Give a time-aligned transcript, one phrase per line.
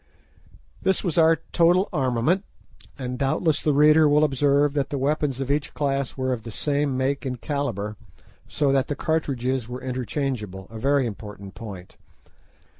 [0.81, 2.43] This was our total armament,
[2.97, 6.49] and doubtless the reader will observe that the weapons of each class were of the
[6.49, 7.95] same make and calibre,
[8.47, 11.97] so that the cartridges were interchangeable, a very important point.